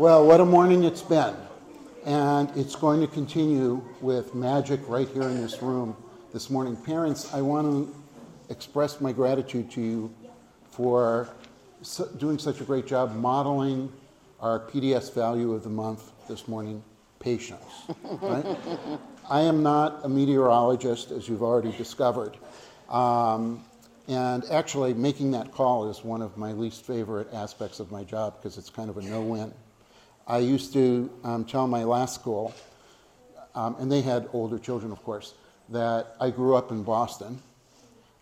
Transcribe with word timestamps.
Well, 0.00 0.26
what 0.26 0.40
a 0.40 0.46
morning 0.46 0.84
it's 0.84 1.02
been. 1.02 1.36
And 2.06 2.50
it's 2.56 2.74
going 2.74 3.02
to 3.02 3.06
continue 3.06 3.84
with 4.00 4.34
magic 4.34 4.80
right 4.88 5.06
here 5.06 5.24
in 5.24 5.42
this 5.42 5.60
room 5.60 5.94
this 6.32 6.48
morning. 6.48 6.74
Parents, 6.74 7.34
I 7.34 7.42
want 7.42 7.66
to 7.66 7.94
express 8.48 8.98
my 9.02 9.12
gratitude 9.12 9.70
to 9.72 9.82
you 9.82 10.14
for 10.70 11.28
doing 12.16 12.38
such 12.38 12.62
a 12.62 12.64
great 12.64 12.86
job 12.86 13.14
modeling 13.14 13.92
our 14.40 14.58
PDS 14.58 15.12
value 15.12 15.52
of 15.52 15.64
the 15.64 15.68
month 15.68 16.12
this 16.28 16.48
morning 16.48 16.82
patience. 17.18 17.90
Right? 18.02 18.56
I 19.30 19.42
am 19.42 19.62
not 19.62 20.00
a 20.02 20.08
meteorologist, 20.08 21.10
as 21.10 21.28
you've 21.28 21.42
already 21.42 21.72
discovered. 21.72 22.38
Um, 22.88 23.62
and 24.08 24.46
actually, 24.50 24.94
making 24.94 25.32
that 25.32 25.52
call 25.52 25.90
is 25.90 26.02
one 26.02 26.22
of 26.22 26.38
my 26.38 26.52
least 26.52 26.86
favorite 26.86 27.28
aspects 27.34 27.80
of 27.80 27.92
my 27.92 28.02
job 28.02 28.36
because 28.38 28.56
it's 28.56 28.70
kind 28.70 28.88
of 28.88 28.96
a 28.96 29.02
no 29.02 29.20
win. 29.20 29.52
I 30.26 30.38
used 30.38 30.72
to 30.74 31.10
um, 31.24 31.44
tell 31.44 31.66
my 31.66 31.84
last 31.84 32.14
school, 32.14 32.54
um, 33.54 33.76
and 33.78 33.90
they 33.90 34.00
had 34.00 34.28
older 34.32 34.58
children, 34.58 34.92
of 34.92 35.02
course, 35.02 35.34
that 35.70 36.14
I 36.20 36.30
grew 36.30 36.54
up 36.54 36.70
in 36.70 36.82
Boston. 36.82 37.40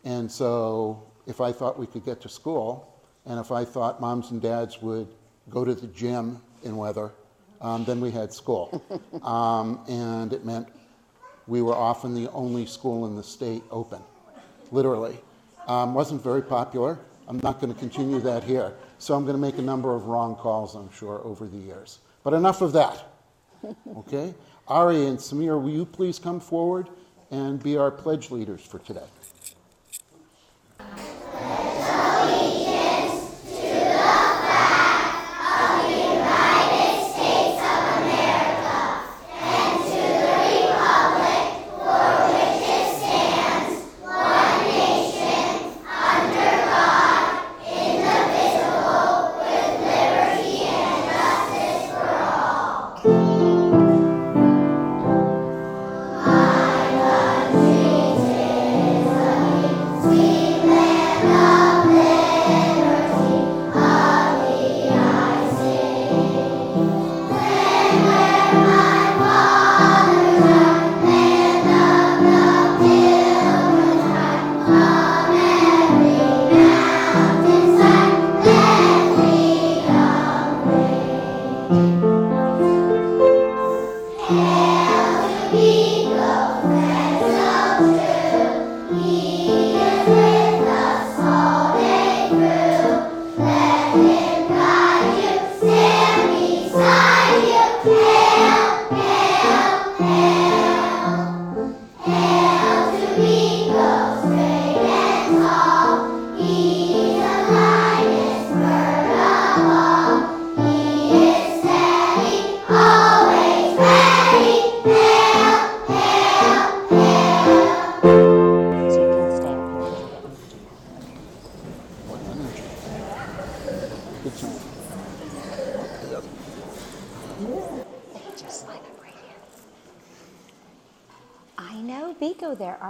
And 0.04 0.30
so 0.30 1.02
if 1.26 1.40
I 1.40 1.52
thought 1.52 1.78
we 1.78 1.86
could 1.86 2.04
get 2.04 2.20
to 2.22 2.28
school, 2.28 3.00
and 3.26 3.38
if 3.38 3.52
I 3.52 3.64
thought 3.64 4.00
moms 4.00 4.30
and 4.30 4.40
dads 4.40 4.80
would 4.80 5.08
go 5.50 5.64
to 5.64 5.74
the 5.74 5.86
gym 5.88 6.40
in 6.62 6.76
weather, 6.76 7.12
um, 7.60 7.84
then 7.84 8.00
we 8.00 8.10
had 8.10 8.32
school. 8.32 8.82
Um, 9.22 9.80
and 9.88 10.32
it 10.32 10.44
meant 10.44 10.68
we 11.48 11.60
were 11.60 11.74
often 11.74 12.14
the 12.14 12.30
only 12.30 12.66
school 12.66 13.06
in 13.06 13.16
the 13.16 13.22
state 13.22 13.62
open, 13.70 14.00
literally. 14.70 15.18
Um, 15.66 15.92
wasn't 15.92 16.22
very 16.22 16.42
popular. 16.42 16.98
I'm 17.28 17.38
not 17.42 17.60
going 17.60 17.72
to 17.72 17.78
continue 17.78 18.20
that 18.20 18.42
here. 18.42 18.72
So 18.98 19.14
I'm 19.14 19.24
going 19.24 19.36
to 19.36 19.40
make 19.40 19.58
a 19.58 19.62
number 19.62 19.94
of 19.94 20.06
wrong 20.06 20.34
calls, 20.34 20.74
I'm 20.74 20.90
sure, 20.90 21.20
over 21.24 21.46
the 21.46 21.58
years. 21.58 21.98
But 22.24 22.32
enough 22.32 22.62
of 22.62 22.72
that. 22.72 23.04
Okay? 23.96 24.34
Ari 24.68 25.06
and 25.06 25.18
Samir, 25.18 25.60
will 25.60 25.70
you 25.70 25.84
please 25.84 26.18
come 26.20 26.38
forward 26.38 26.88
and 27.32 27.60
be 27.60 27.76
our 27.76 27.90
pledge 27.90 28.30
leaders 28.30 28.60
for 28.62 28.78
today? 28.78 29.06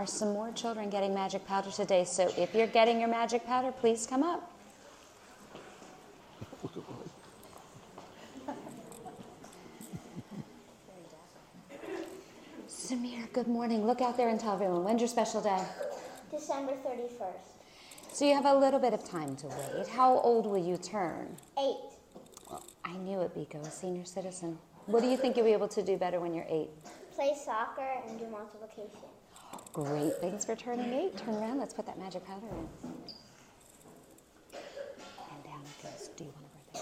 Some 0.09 0.33
more 0.33 0.51
children 0.53 0.89
getting 0.89 1.13
magic 1.15 1.47
powder 1.47 1.71
today, 1.71 2.05
so 2.05 2.33
if 2.37 2.55
you're 2.55 2.67
getting 2.67 2.99
your 2.99 3.09
magic 3.09 3.47
powder, 3.47 3.71
please 3.71 4.07
come 4.07 4.23
up. 4.23 4.51
Samir, 12.69 13.31
good 13.33 13.47
morning. 13.47 13.87
Look 13.87 14.01
out 14.01 14.17
there 14.17 14.31
and 14.31 14.41
tell 14.41 14.55
everyone, 14.55 14.83
when's 14.83 15.01
your 15.01 15.09
special 15.09 15.43
day? 15.43 15.63
December 16.31 16.73
31st. 16.73 18.13
So 18.13 18.25
you 18.25 18.35
have 18.35 18.47
a 18.47 18.55
little 18.55 18.81
bit 18.81 18.95
of 18.95 19.05
time 19.05 19.37
to 19.37 19.47
wait. 19.47 19.89
How 19.89 20.19
old 20.21 20.47
will 20.47 20.59
you 20.59 20.79
turn? 20.79 21.37
8. 21.59 21.77
I 22.85 22.97
knew 22.97 23.21
it, 23.21 23.37
Beako, 23.37 23.61
a 23.67 23.71
senior 23.71 24.07
citizen. 24.07 24.59
What 24.87 25.03
do 25.03 25.09
you 25.09 25.19
think 25.19 25.37
you'll 25.37 25.45
be 25.45 25.53
able 25.53 25.69
to 25.69 25.83
do 25.83 25.99
better 25.99 26.19
when 26.19 26.33
you're 26.33 26.47
eight? 26.49 26.71
Play 27.19 27.35
soccer 27.35 27.83
and 28.07 28.17
do 28.17 28.29
multiplication. 28.29 29.09
Great. 29.73 30.13
Thanks 30.21 30.45
for 30.45 30.55
turning 30.55 30.93
eight. 30.93 31.17
Turn 31.17 31.35
around. 31.35 31.59
Let's 31.59 31.75
put 31.75 31.85
that 31.87 31.99
magic 31.99 32.25
powder 32.25 32.47
in. 32.47 32.69
And 34.55 35.43
down 35.43 35.61
it 35.65 35.83
goes. 35.83 36.11
Do 36.17 36.23
you 36.23 36.33
want 36.37 36.47
a 36.47 36.79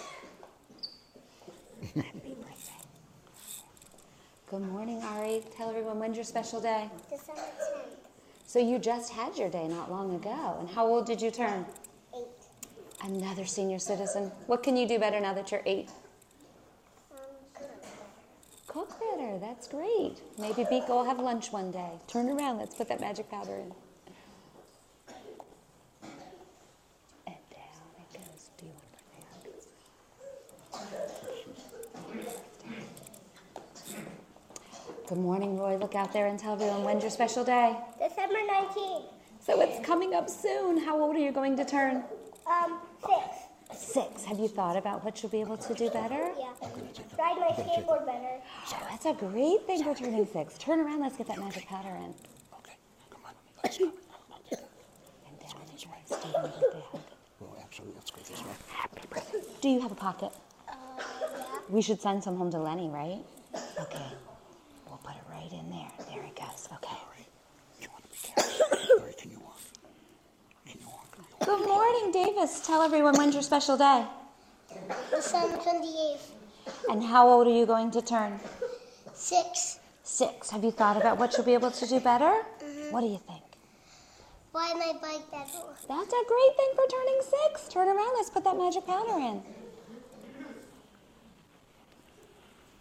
birthday? 1.91 2.03
Happy 2.03 2.35
birthday. 2.35 2.85
Good 4.49 4.61
morning, 4.71 5.03
Ari. 5.03 5.43
Tell 5.57 5.71
everyone 5.71 5.99
when's 6.01 6.17
your 6.17 6.25
special 6.25 6.61
day. 6.61 6.91
December 7.09 7.41
10th. 7.41 7.97
So 8.47 8.59
you 8.59 8.79
just 8.79 9.11
had 9.15 9.39
your 9.39 9.49
day 9.49 9.67
not 9.67 9.91
long 9.91 10.15
ago. 10.17 10.59
And 10.61 10.69
how 10.69 10.87
old 10.87 11.07
did 11.07 11.23
you 11.23 11.31
turn? 11.31 11.65
8. 12.15 12.25
Another 13.05 13.47
senior 13.47 13.79
citizen. 13.79 14.31
What 14.49 14.63
can 14.63 14.77
you 14.77 14.87
do 14.87 14.99
better 14.99 15.19
now 15.19 15.33
that 15.33 15.51
you're 15.51 15.63
eight? 15.65 15.89
Cook 18.77 19.01
better. 19.01 19.39
That's 19.39 19.69
great. 19.69 20.21
Maybe 20.39 20.65
Beako 20.65 20.89
will 20.91 21.05
have 21.05 21.19
lunch 21.19 21.51
one 21.51 21.71
day. 21.71 21.93
Turn 22.09 22.29
around. 22.29 22.59
Let's 22.59 22.75
put 22.75 22.91
that 22.91 23.01
magic 23.01 23.31
powder 23.31 23.55
in. 23.55 23.73
And 27.27 27.37
down 27.51 27.89
it 27.97 28.13
goes. 28.13 28.51
Do 28.59 28.67
you 28.67 28.73
want? 28.75 28.85
Good 35.09 35.19
morning, 35.19 35.59
Roy. 35.59 35.79
Look 35.79 35.95
out 35.95 36.13
there 36.13 36.27
and 36.27 36.39
tell 36.39 36.53
everyone 36.53 36.85
when's 36.85 37.03
your 37.03 37.11
special 37.11 37.45
day. 37.45 37.79
December 37.99 38.41
19th. 38.47 39.05
So 39.41 39.59
it's 39.63 39.81
coming 39.87 40.13
up 40.13 40.29
soon. 40.29 40.77
How 40.77 41.01
old 41.01 41.17
are 41.17 41.19
you 41.19 41.33
going 41.33 41.57
to 41.57 41.65
turn? 41.65 42.05
Um, 42.47 42.79
6. 43.01 43.36
Six. 43.77 44.25
Have 44.25 44.39
you 44.39 44.49
thought 44.49 44.77
about 44.77 45.05
what 45.05 45.23
you'll 45.23 45.31
be 45.31 45.41
able 45.41 45.57
to 45.59 45.75
do 45.75 45.91
better? 45.91 46.31
Yeah. 46.39 46.53
Ride 47.19 47.39
my 47.39 47.49
skateboard 47.49 48.07
better. 48.07 48.41
Oh, 48.73 48.87
that's 48.91 49.05
a 49.07 49.13
great 49.13 49.67
thing 49.67 49.85
for 49.85 49.95
turning 49.95 50.27
six. 50.27 50.57
Turn 50.59 50.81
around. 50.81 51.01
Let's 51.01 51.17
get 51.17 51.27
that 51.29 51.39
magic 51.39 51.67
powder 51.67 51.89
in. 51.89 52.15
Okay, 52.59 52.77
come 53.11 53.21
on. 53.27 53.33
Let's 53.63 53.79
go. 53.79 53.85
And 53.85 53.93
down 55.41 55.61
it 55.63 55.81
goes. 55.81 56.19
Do 56.21 56.29
you 56.29 56.35
want 56.35 56.47
a? 56.47 56.99
Well, 57.41 57.57
actually, 57.61 57.89
let's 57.95 58.11
go 58.11 58.21
this 58.23 58.43
way. 58.43 58.51
Happy 58.69 59.01
birthday. 59.11 59.41
Do 59.61 59.69
you 59.69 59.81
have 59.81 59.93
a 59.93 59.97
pocket? 59.97 60.33
Uh, 60.69 60.73
yeah. 60.99 61.59
We 61.69 61.83
should 61.83 62.01
send 62.01 62.25
some 62.25 62.37
home 62.37 62.51
to 62.53 62.59
Lenny, 62.59 62.89
right? 62.89 63.21
Okay. 63.81 64.07
We'll 64.87 64.99
put 64.99 65.17
it 65.17 65.23
right 65.31 65.53
in 65.53 65.71
there. 65.71 65.91
There 66.09 66.25
it 66.25 66.35
goes. 66.35 66.69
Okay. 66.73 66.97
Ari, 67.09 67.27
you 67.81 67.89
want 67.91 68.05
to 68.05 68.11
be 68.11 68.19
careful? 68.27 69.03
Ari, 69.03 69.13
can 69.19 69.31
you 69.31 69.41
walk? 69.41 69.61
Can 70.67 70.81
you 70.81 70.87
walk? 70.87 71.19
Good 71.47 71.65
morning, 71.65 72.11
Davis. 72.11 72.59
Tell 72.67 72.83
everyone 72.83 73.17
when's 73.17 73.33
your 73.33 73.43
special 73.45 73.77
day. 73.77 74.05
December 75.13 75.59
28th. 75.59 76.31
And 76.91 77.01
how 77.05 77.29
old 77.29 77.47
are 77.47 77.57
you 77.57 77.65
going 77.65 77.93
to 77.93 78.03
turn? 78.03 78.41
6. 79.15 79.79
Six. 80.03 80.51
Have 80.51 80.65
you 80.65 80.73
thought 80.73 80.97
about 80.97 81.19
what 81.19 81.37
you'll 81.37 81.47
be 81.47 81.55
able 81.55 81.71
to 81.71 81.87
do 81.87 82.01
better? 82.01 82.25
Mm-hmm. 82.25 82.91
What 82.91 83.03
do 83.03 83.07
you 83.07 83.21
think? 83.29 83.45
Ride 84.53 84.75
my 84.75 84.93
bike 85.01 85.31
better. 85.31 85.63
That's 85.87 86.13
a 86.13 86.25
great 86.27 86.57
thing 86.57 86.71
for 86.75 86.87
turning 86.91 87.21
six. 87.23 87.69
Turn 87.69 87.87
around. 87.89 88.15
Let's 88.17 88.31
put 88.31 88.43
that 88.43 88.59
magic 88.59 88.85
powder 88.85 89.17
in. 89.17 89.41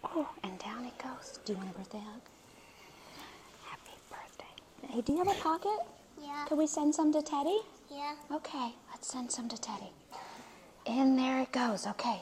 Oh, 0.02 0.28
and 0.42 0.58
down 0.58 0.84
it 0.86 0.98
goes. 0.98 1.38
Do 1.44 1.52
you 1.52 1.58
want 1.58 1.70
a 1.70 1.78
birthday 1.78 1.98
hug? 1.98 2.20
Happy 3.64 3.92
birthday. 4.10 4.92
Hey, 4.92 5.02
do 5.02 5.12
you 5.12 5.18
have 5.18 5.28
a 5.28 5.40
pocket? 5.40 5.86
Yeah. 6.20 6.46
Can 6.48 6.58
we 6.58 6.66
send 6.66 6.92
some 6.92 7.12
to 7.12 7.22
Teddy? 7.22 7.60
Yeah. 7.90 8.14
Okay, 8.32 8.74
let's 8.90 9.08
send 9.10 9.30
some 9.30 9.48
to 9.48 9.60
Teddy. 9.60 9.90
In 10.86 11.16
there 11.16 11.40
it 11.40 11.52
goes. 11.52 11.86
Okay. 11.86 12.20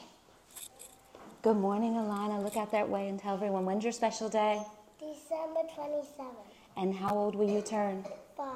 Good 1.41 1.57
morning, 1.57 1.93
Alana. 1.93 2.43
Look 2.43 2.57
out 2.57 2.71
that 2.71 2.89
way 2.89 3.07
and 3.07 3.19
tell 3.19 3.35
everyone 3.35 3.65
when's 3.65 3.83
your 3.83 3.93
special 3.93 4.29
day 4.29 4.61
December 4.99 5.61
27th. 5.77 6.25
and 6.77 6.93
how 6.95 7.15
old 7.15 7.35
will 7.35 7.49
you 7.49 7.61
turn? 7.61 8.03
Five. 8.35 8.55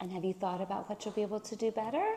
And 0.00 0.12
have 0.12 0.24
you 0.24 0.34
thought 0.34 0.60
about 0.60 0.88
what 0.88 1.04
you'll 1.04 1.14
be 1.14 1.22
able 1.22 1.40
to 1.40 1.56
do 1.56 1.70
better? 1.70 2.14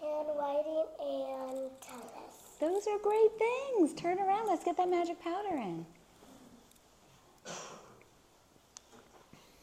Handwriting 0.00 0.84
and 1.00 1.70
tennis. 1.80 2.58
Those 2.60 2.86
are 2.88 2.98
great 2.98 3.30
things. 3.38 3.92
Turn 3.94 4.18
around. 4.18 4.46
Let's 4.48 4.64
get 4.64 4.76
that 4.76 4.88
magic 4.90 5.20
powder 5.22 5.54
in. 5.56 5.86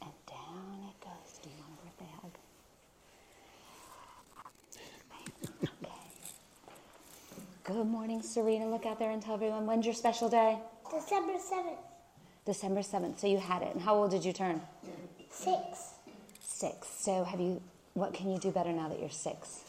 And 0.01 0.11
down 0.27 0.79
it 0.89 1.01
goes. 1.03 1.39
Do 1.43 1.49
you 1.49 1.55
want 1.59 1.73
a 1.73 1.83
birthday 1.83 2.11
hug? 2.21 2.31
Okay. 5.63 5.91
Good 7.65 7.87
morning, 7.87 8.21
Serena. 8.21 8.67
Look 8.69 8.85
out 8.85 8.99
there 8.99 9.09
and 9.09 9.21
tell 9.21 9.33
everyone 9.33 9.65
when's 9.65 9.85
your 9.85 9.95
special 9.95 10.29
day? 10.29 10.59
December 10.91 11.33
7th. 11.33 11.77
December 12.45 12.81
7th. 12.81 13.17
So 13.19 13.25
you 13.27 13.39
had 13.39 13.63
it. 13.63 13.73
And 13.73 13.81
how 13.81 13.95
old 13.95 14.11
did 14.11 14.23
you 14.23 14.33
turn? 14.33 14.61
Six. 15.31 15.93
Six. 16.41 16.87
So 16.87 17.23
have 17.23 17.39
you, 17.39 17.59
what 17.95 18.13
can 18.13 18.29
you 18.31 18.37
do 18.37 18.51
better 18.51 18.71
now 18.71 18.87
that 18.89 18.99
you're 18.99 19.09
six? 19.09 19.61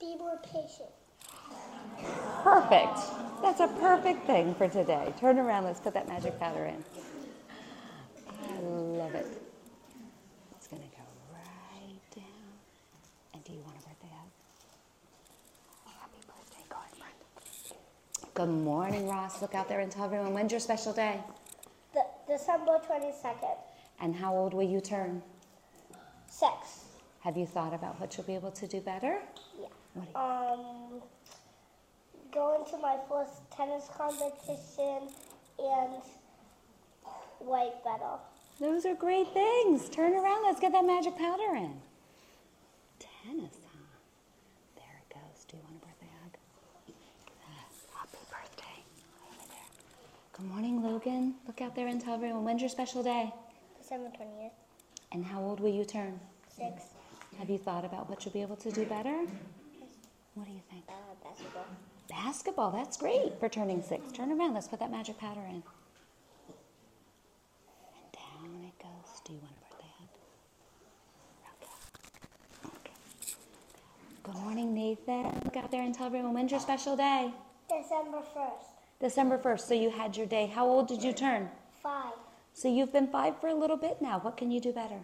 Be 0.00 0.16
more 0.16 0.38
patient. 0.42 0.90
Perfect. 2.42 2.98
That's 3.42 3.60
a 3.60 3.68
perfect 3.80 4.26
thing 4.26 4.54
for 4.56 4.68
today. 4.68 5.12
Turn 5.20 5.38
around. 5.38 5.64
Let's 5.64 5.80
put 5.80 5.94
that 5.94 6.08
magic 6.08 6.38
powder 6.40 6.64
in. 6.64 6.84
I 8.28 8.60
love 8.60 9.14
it. 9.14 9.26
It's 10.56 10.66
going 10.66 10.82
to 10.82 10.88
go 10.96 11.02
right 11.32 12.14
down. 12.14 12.24
And 13.34 13.44
do 13.44 13.52
you 13.52 13.60
want 13.60 13.76
a 13.76 13.80
birthday 13.88 14.08
hug? 14.12 14.30
Happy 16.00 16.20
birthday, 16.26 16.64
go 16.68 16.76
ahead, 16.76 16.94
friend. 16.94 17.14
Good 18.38 18.50
morning, 18.50 19.08
Ross. 19.08 19.42
Look 19.42 19.56
out 19.56 19.68
there 19.68 19.80
and 19.80 19.90
tell 19.90 20.04
everyone 20.04 20.32
when's 20.32 20.52
your 20.52 20.60
special 20.60 20.92
day? 20.92 21.18
The, 21.92 22.04
December 22.28 22.78
22nd. 22.88 23.56
And 24.00 24.14
how 24.14 24.32
old 24.32 24.54
will 24.54 24.62
you 24.62 24.80
turn? 24.80 25.20
Six. 26.28 26.84
Have 27.22 27.36
you 27.36 27.46
thought 27.46 27.74
about 27.74 27.98
what 27.98 28.16
you'll 28.16 28.28
be 28.28 28.36
able 28.36 28.52
to 28.52 28.68
do 28.68 28.80
better? 28.80 29.18
Yeah. 29.60 29.66
What 29.94 30.06
Um, 30.14 31.02
going 32.32 32.64
to 32.70 32.78
my 32.78 32.96
first 33.08 33.40
tennis 33.50 33.88
competition 33.92 35.08
and 35.58 36.00
white 37.40 37.82
better. 37.82 38.18
Those 38.60 38.86
are 38.86 38.94
great 38.94 39.26
things. 39.34 39.88
Turn 39.88 40.14
around. 40.14 40.44
Let's 40.44 40.60
get 40.60 40.70
that 40.70 40.84
magic 40.84 41.16
powder 41.18 41.56
in. 41.56 41.74
Tennis, 43.00 43.56
huh? 43.66 43.80
There 44.76 45.00
it 45.10 45.12
goes. 45.12 45.44
Do 45.48 45.56
you 45.56 45.62
want 45.64 45.82
a 45.82 45.86
birthday 45.86 46.06
hug? 46.22 46.36
Ah, 47.42 47.98
Happy 47.98 48.18
birthday. 48.30 48.78
Over 49.26 49.46
there. 49.48 49.70
Good 50.38 50.50
morning, 50.50 50.84
Logan. 50.84 51.34
Look 51.48 51.60
out 51.60 51.74
there 51.74 51.88
and 51.88 52.00
tell 52.00 52.14
everyone 52.14 52.44
when's 52.44 52.60
your 52.62 52.68
special 52.68 53.02
day? 53.02 53.34
December 53.76 54.08
20th. 54.10 54.52
And 55.10 55.24
how 55.24 55.42
old 55.42 55.58
will 55.58 55.72
you 55.74 55.84
turn? 55.84 56.20
Six. 56.48 56.84
Have 57.40 57.50
you 57.50 57.58
thought 57.58 57.84
about 57.84 58.08
what 58.08 58.24
you'll 58.24 58.32
be 58.32 58.42
able 58.42 58.54
to 58.54 58.70
do 58.70 58.84
better? 58.84 59.26
What 60.34 60.46
do 60.46 60.52
you 60.52 60.60
think? 60.70 60.84
Uh, 60.88 60.92
basketball. 61.24 61.66
Basketball. 62.08 62.70
That's 62.70 62.96
great 62.96 63.40
for 63.40 63.48
turning 63.48 63.82
six. 63.82 64.12
Turn 64.12 64.30
around. 64.30 64.54
Let's 64.54 64.68
put 64.68 64.78
that 64.78 64.92
magic 64.92 65.18
powder 65.18 65.40
in. 65.40 65.54
And 65.56 65.64
down 68.12 68.62
it 68.64 68.80
goes. 68.80 69.20
Do 69.24 69.32
you 69.32 69.40
want 69.40 69.54
a 69.56 69.74
birthday 69.74 69.90
hug? 69.98 70.08
Okay. 72.62 72.78
Okay. 72.84 72.94
Good 74.22 74.36
morning, 74.36 74.72
Nathan. 74.72 75.40
Look 75.44 75.56
out 75.56 75.72
there 75.72 75.82
and 75.82 75.92
tell 75.92 76.06
everyone 76.06 76.32
when's 76.32 76.52
your 76.52 76.60
special 76.60 76.96
day? 76.96 77.32
December 77.68 78.18
1st. 78.36 78.67
December 79.00 79.38
1st. 79.38 79.60
So 79.60 79.74
you 79.74 79.90
had 79.90 80.16
your 80.16 80.26
day. 80.26 80.46
How 80.46 80.66
old 80.66 80.88
did 80.88 81.02
you 81.02 81.12
turn? 81.12 81.48
Five. 81.82 82.14
So 82.52 82.68
you've 82.68 82.92
been 82.92 83.06
five 83.06 83.40
for 83.40 83.48
a 83.48 83.54
little 83.54 83.76
bit 83.76 84.02
now. 84.02 84.18
What 84.18 84.36
can 84.36 84.50
you 84.50 84.60
do 84.60 84.72
better? 84.72 84.98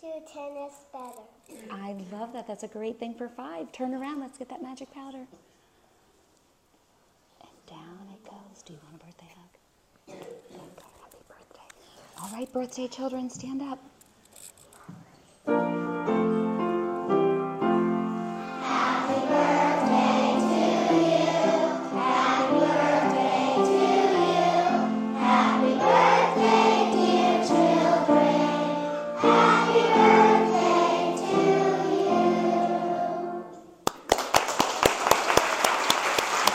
Do 0.00 0.08
tennis 0.32 0.74
better. 0.92 1.22
I 1.70 1.96
love 2.12 2.32
that. 2.32 2.46
That's 2.46 2.64
a 2.64 2.68
great 2.68 2.98
thing 2.98 3.14
for 3.14 3.28
five. 3.28 3.72
Turn 3.72 3.94
around. 3.94 4.20
Let's 4.20 4.36
get 4.36 4.48
that 4.50 4.62
magic 4.62 4.92
powder. 4.92 5.24
And 7.40 7.66
down 7.66 8.08
it 8.12 8.24
goes. 8.24 8.62
Do 8.64 8.74
you 8.74 8.78
want 8.82 9.00
a 9.00 9.04
birthday 9.06 9.32
hug? 9.36 9.48
Okay, 10.08 10.86
happy 11.00 11.18
birthday. 11.28 11.68
All 12.20 12.30
right, 12.32 12.52
birthday 12.52 12.88
children, 12.88 13.30
stand 13.30 13.62
up. 13.62 13.78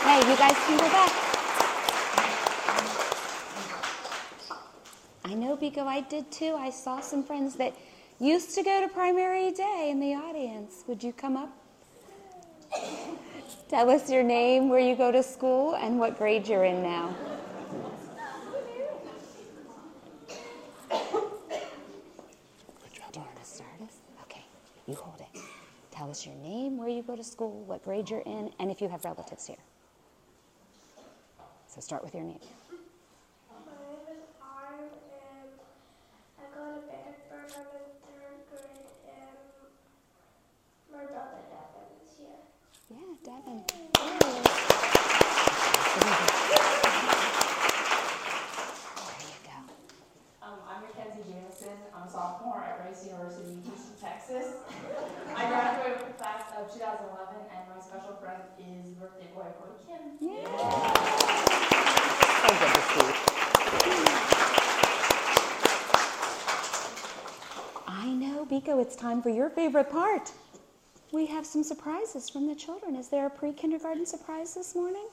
Okay, 0.08 0.30
you 0.30 0.36
guys 0.38 0.56
can 0.66 0.78
go 0.78 0.88
back. 0.88 1.12
I 5.26 5.34
know, 5.34 5.54
Beako, 5.54 5.86
I 5.86 6.00
did 6.00 6.30
too. 6.30 6.54
I 6.56 6.70
saw 6.70 7.00
some 7.00 7.22
friends 7.22 7.56
that 7.56 7.74
used 8.18 8.54
to 8.54 8.62
go 8.62 8.80
to 8.80 8.88
primary 8.88 9.50
day 9.50 9.88
in 9.90 10.00
the 10.00 10.14
audience. 10.14 10.82
Would 10.86 11.04
you 11.04 11.12
come 11.12 11.36
up? 11.36 11.50
Tell 13.68 13.90
us 13.90 14.10
your 14.10 14.22
name, 14.22 14.70
where 14.70 14.80
you 14.80 14.96
go 14.96 15.12
to 15.12 15.22
school, 15.22 15.74
and 15.74 15.98
what 15.98 16.16
grade 16.16 16.48
you're 16.48 16.64
in 16.64 16.82
now. 16.82 17.14
Do 20.88 20.96
you 23.12 23.20
want 23.20 23.36
to 23.36 23.44
start 23.44 23.82
us? 23.82 23.98
Okay, 24.22 24.42
you 24.86 24.94
hold 24.94 25.20
it. 25.20 25.42
Tell 25.90 26.10
us 26.10 26.24
your 26.24 26.36
name, 26.36 26.78
where 26.78 26.88
you 26.88 27.02
go 27.02 27.14
to 27.14 27.24
school, 27.24 27.62
what 27.66 27.84
grade 27.84 28.08
you're 28.08 28.20
in, 28.20 28.50
and 28.58 28.70
if 28.70 28.80
you 28.80 28.88
have 28.88 29.04
relatives 29.04 29.46
here. 29.46 29.58
So 31.68 31.80
start 31.82 32.02
with 32.02 32.14
your 32.14 32.24
name. 32.24 32.40
My 33.52 33.56
um, 33.56 33.68
name 33.84 34.00
is 34.08 34.24
and 34.40 35.52
I 36.40 36.48
go 36.56 36.80
to 36.80 36.88
Bedford. 36.88 37.28
I'm 37.28 37.68
Mackenzie 37.68 38.08
Jamison. 38.08 38.08
I'm 38.08 38.08
a 38.08 38.08
sophomore 38.08 38.08
at 38.08 38.08
Rice 38.08 38.08
University 38.08 38.08
in 38.08 38.08
third 38.08 38.40
grade, 38.48 38.88
and 39.04 39.36
my 40.88 41.04
brother 41.04 41.44
Devin 41.52 41.92
is 42.00 42.16
here. 42.16 42.40
Yeah, 42.88 43.20
Devin. 43.20 43.60
There 43.68 43.84
you 49.28 49.36
go. 49.44 49.60
Um, 50.40 50.64
I'm 50.64 50.80
Mackenzie 50.88 51.28
Jamison. 51.28 51.76
I'm 51.92 52.08
a 52.08 52.10
sophomore 52.10 52.64
at 52.64 52.80
Rice 52.80 53.04
University, 53.04 53.60
Houston, 53.68 54.00
Texas. 54.00 54.56
I 55.36 55.48
graduated 55.52 56.00
with 56.00 56.16
the 56.16 56.16
class 56.16 56.48
of 56.56 56.72
2011, 56.72 57.44
and 57.52 57.68
my 57.68 57.76
special 57.84 58.16
friend 58.16 58.40
is 58.56 58.88
birthday 58.96 59.28
boy 59.36 59.52
Corey 59.60 59.76
Kim. 59.84 60.16
So 62.38 62.54
good 62.56 62.72
to 62.74 62.80
see 62.88 63.04
you. 63.04 63.38
Know, 68.38 68.46
Beako, 68.46 68.80
it's 68.80 68.94
time 68.94 69.20
for 69.20 69.30
your 69.30 69.50
favorite 69.50 69.90
part. 69.90 70.30
We 71.10 71.26
have 71.26 71.44
some 71.44 71.64
surprises 71.64 72.30
from 72.30 72.46
the 72.46 72.54
children. 72.54 72.94
Is 72.94 73.08
there 73.08 73.26
a 73.26 73.30
pre 73.30 73.52
kindergarten 73.52 74.06
surprise 74.06 74.54
this 74.54 74.76
morning? 74.76 75.08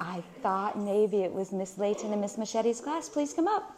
I 0.00 0.22
thought 0.42 0.78
maybe 0.78 1.24
it 1.24 1.30
was 1.34 1.52
Miss 1.52 1.76
Layton 1.76 2.12
and 2.12 2.22
Miss 2.22 2.38
Machete's 2.38 2.80
class. 2.80 3.10
Please 3.10 3.34
come 3.34 3.46
up. 3.46 3.75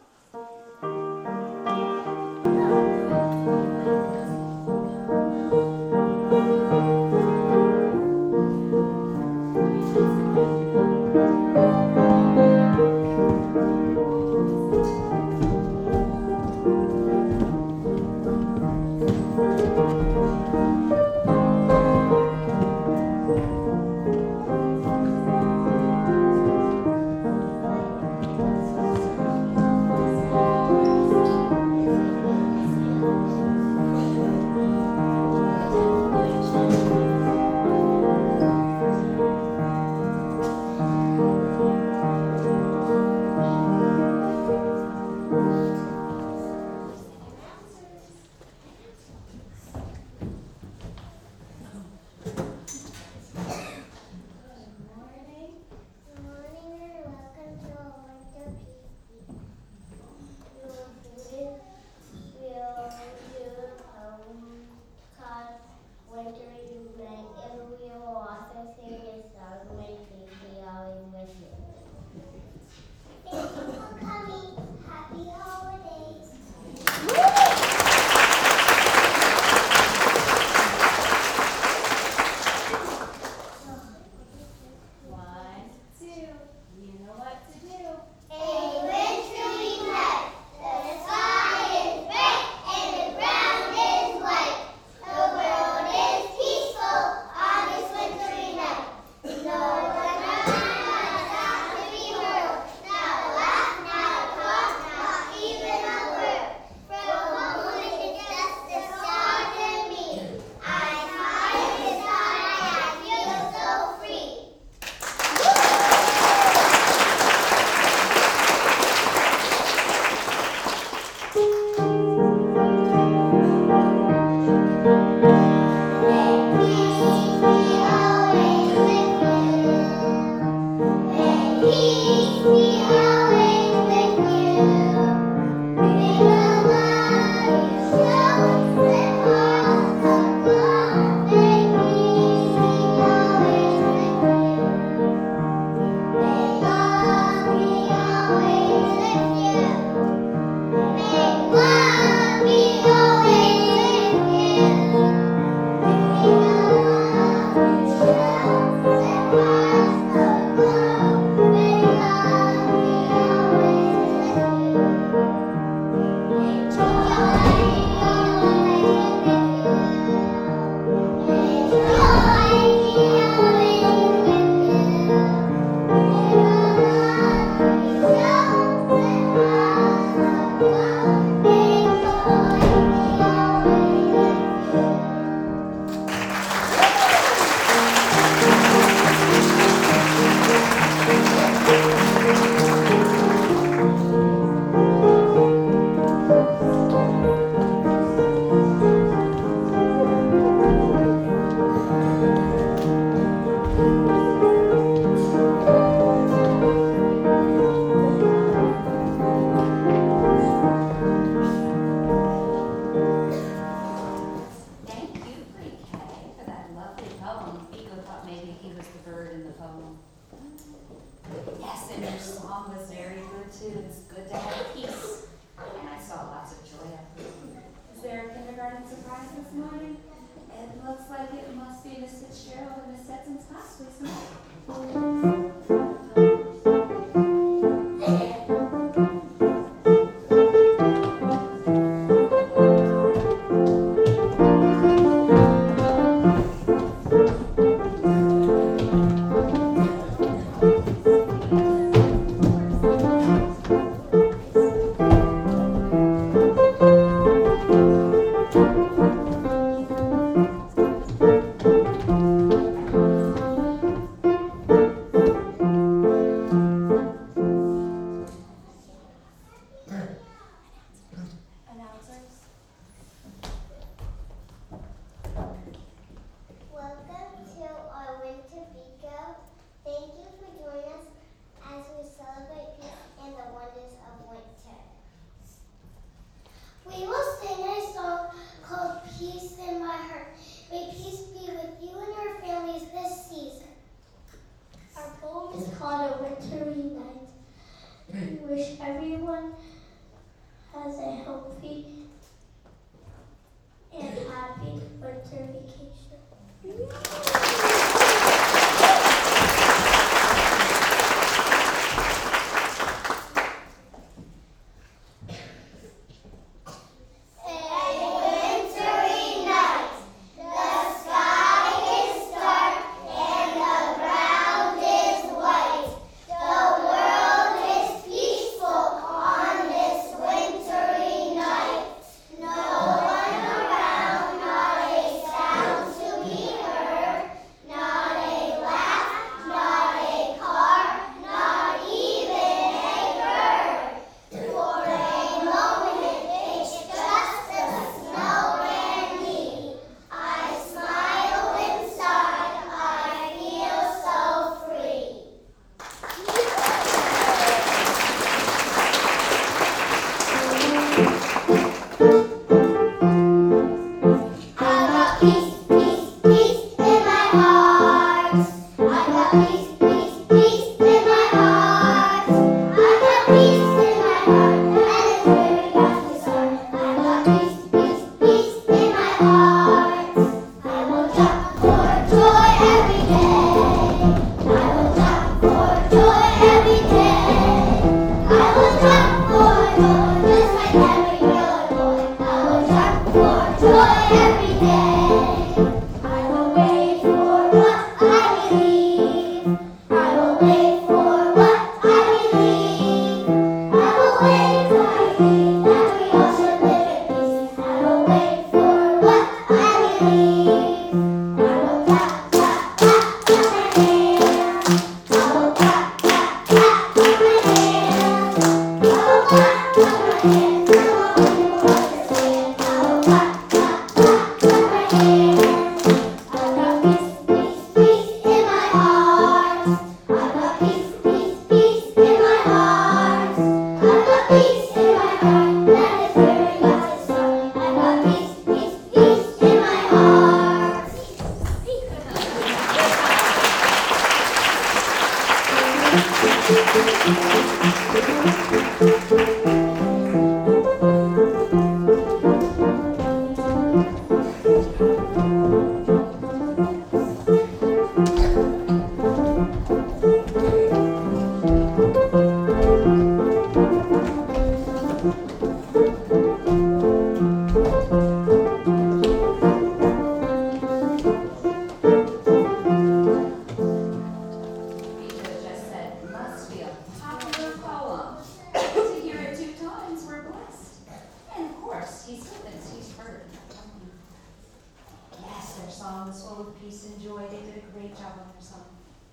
Joy, 486.68 487.22
they 487.30 487.40
did 487.40 487.62
a 487.64 487.72
great 487.72 487.96
job 487.96 488.12
on 488.20 488.30
their 488.34 488.42
song. 488.42 488.66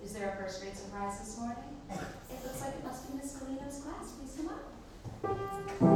Is 0.04 0.12
there 0.12 0.28
a 0.28 0.36
first 0.36 0.60
grade 0.60 0.76
surprise 0.76 1.18
this 1.18 1.38
morning? 1.38 1.56
It 1.90 2.44
looks 2.44 2.60
like 2.60 2.74
it 2.74 2.84
must 2.84 3.10
be 3.10 3.16
Miss 3.16 3.32
Galino's 3.32 3.80
class. 3.80 4.12
Please 4.12 4.36
come 4.36 5.90
up. 5.90 5.95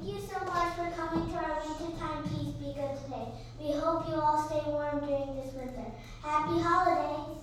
Thank 0.00 0.14
you 0.14 0.20
so 0.20 0.38
much 0.44 0.76
for 0.76 0.88
coming 0.92 1.28
to 1.28 1.36
our 1.38 1.60
Wintertime 1.60 2.22
Peace 2.22 2.54
good 2.78 3.02
today. 3.02 3.26
We 3.58 3.72
hope 3.72 4.08
you 4.08 4.14
all 4.14 4.38
stay 4.46 4.62
warm 4.66 5.00
during 5.00 5.34
this 5.34 5.52
winter. 5.54 5.90
Happy 6.22 6.60
holidays! 6.60 7.37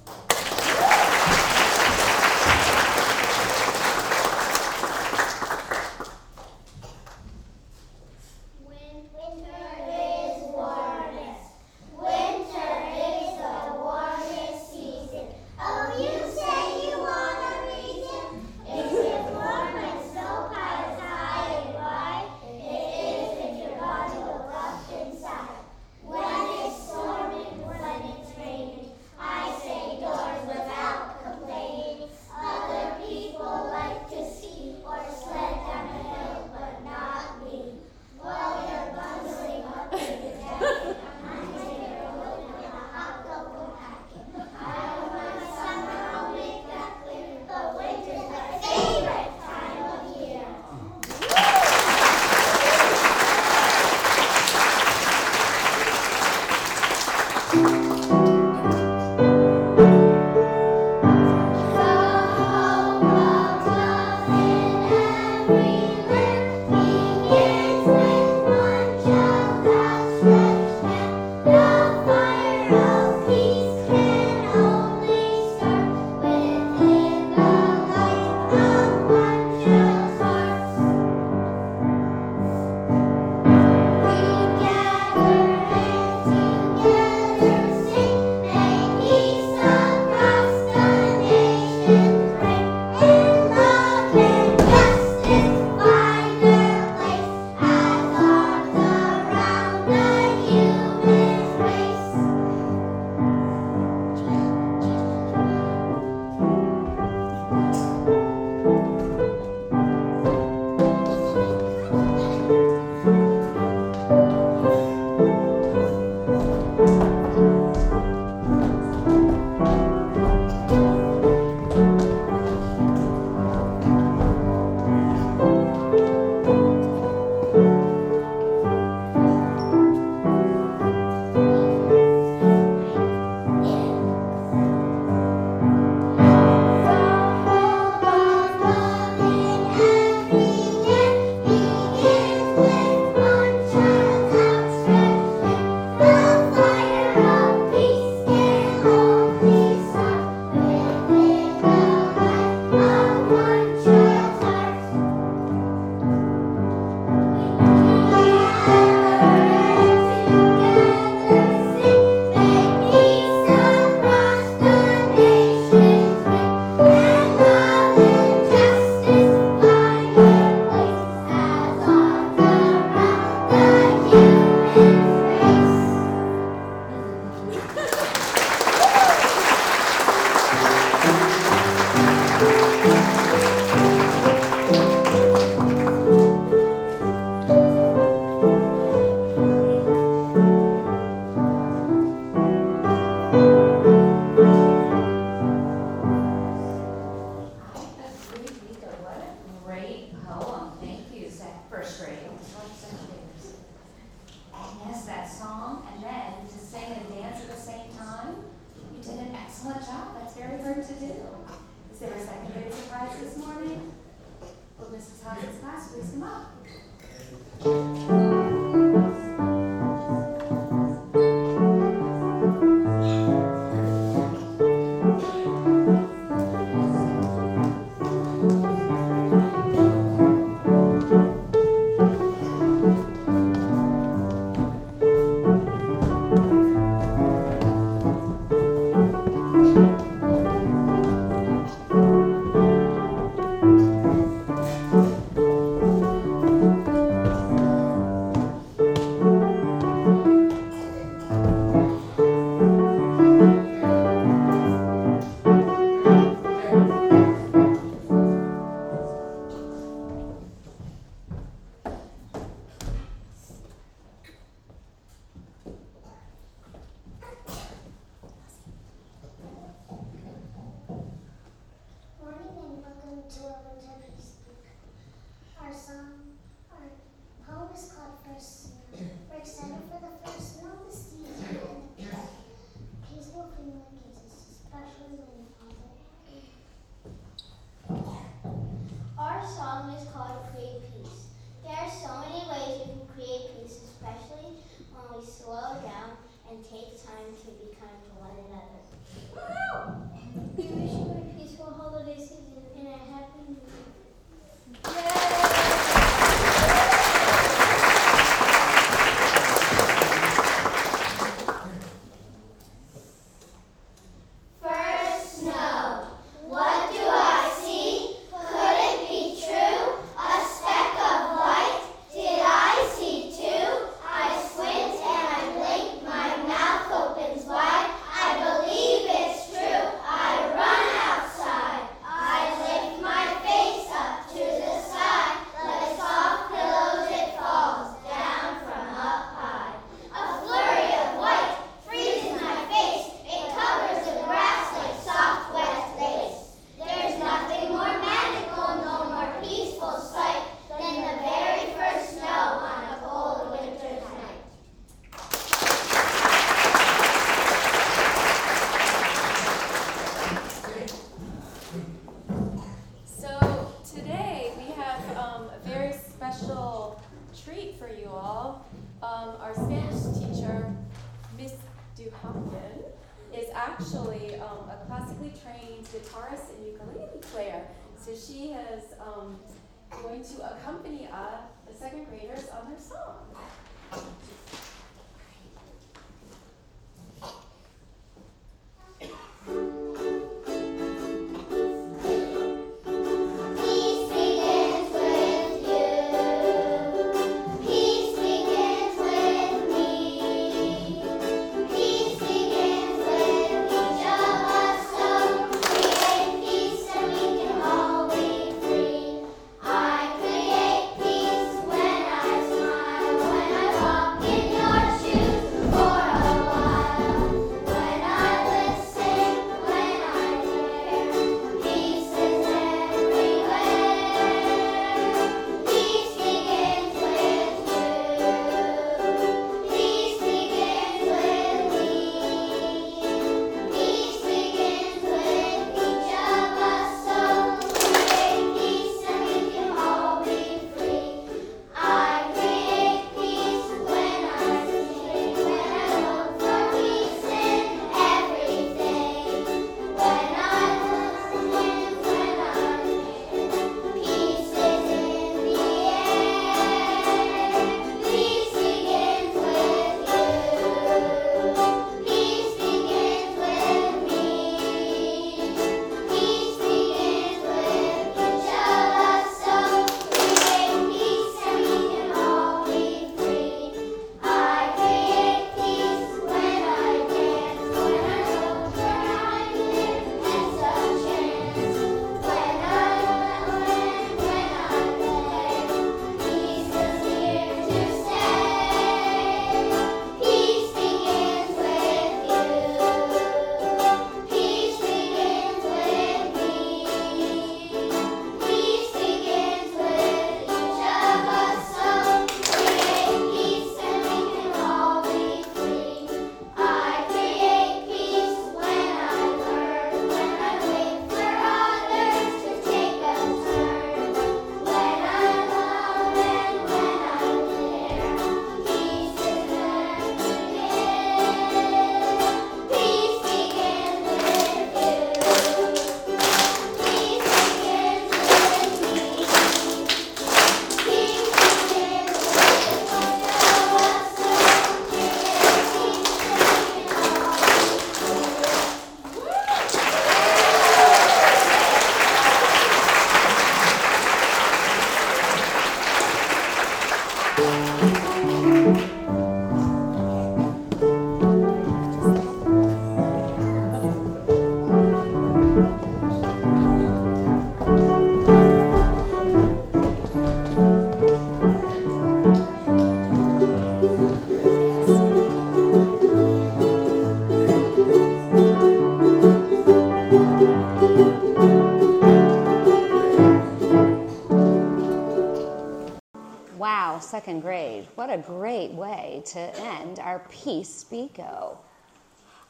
Second 577.26 577.42
grade. 577.42 577.88
What 577.96 578.12
a 578.12 578.20
great 578.20 578.70
way 578.70 579.24
to 579.26 579.40
end 579.40 579.98
our 579.98 580.20
Peace 580.30 580.86
Beako. 580.92 581.58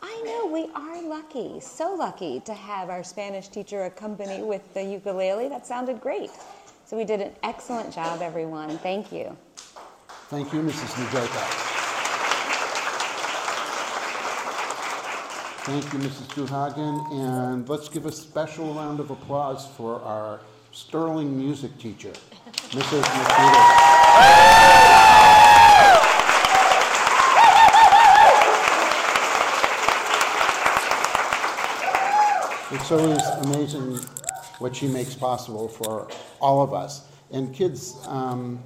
I 0.02 0.22
know 0.26 0.48
we 0.52 0.70
are 0.76 1.02
lucky, 1.02 1.62
so 1.62 1.96
lucky 1.96 2.42
to 2.42 2.54
have 2.54 2.90
our 2.90 3.02
Spanish 3.02 3.48
teacher 3.48 3.86
accompany 3.86 4.44
with 4.44 4.74
the 4.74 4.84
ukulele. 4.84 5.48
That 5.48 5.66
sounded 5.66 6.02
great. 6.02 6.30
So 6.86 6.98
we 6.98 7.06
did 7.06 7.22
an 7.22 7.32
excellent 7.42 7.94
job, 7.94 8.22
everyone. 8.22 8.78
Thank 8.80 9.14
you. 9.14 9.38
Thank 10.28 10.52
you, 10.52 10.62
Mrs. 10.62 11.06
Njoka. 11.06 11.46
Thank 15.64 15.94
you, 15.94 16.00
Mrs. 16.00 16.28
Duhagen. 16.36 17.14
And 17.14 17.70
let's 17.70 17.88
give 17.88 18.06
a 18.06 18.12
special 18.12 18.74
round 18.74 19.00
of 19.00 19.10
applause 19.10 19.66
for 19.78 20.02
our 20.02 20.42
sterling 20.76 21.38
music 21.38 21.78
teacher, 21.78 22.12
Mrs. 22.54 23.02
Nikita. 23.02 23.62
It's 32.72 32.92
always 32.92 33.22
amazing 33.46 34.06
what 34.60 34.76
she 34.76 34.90
makes 34.90 35.16
possible 35.16 35.70
for 35.70 36.10
all 36.42 36.62
of 36.62 36.74
us. 36.74 37.08
And 37.32 37.54
kids, 37.54 37.96
um, 38.08 38.62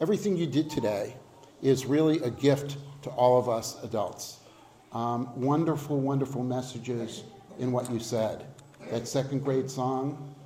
everything 0.00 0.36
you 0.36 0.46
did 0.46 0.70
today 0.70 1.16
is 1.62 1.84
really 1.84 2.20
a 2.20 2.30
gift 2.30 2.76
to 3.02 3.10
all 3.10 3.40
of 3.40 3.48
us 3.48 3.82
adults. 3.82 4.38
Um, 4.92 5.34
wonderful, 5.34 6.00
wonderful 6.00 6.44
messages 6.44 7.24
in 7.58 7.72
what 7.72 7.90
you 7.90 7.98
said. 7.98 8.46
That 8.92 9.08
second 9.08 9.40
grade 9.40 9.68
song 9.68 10.36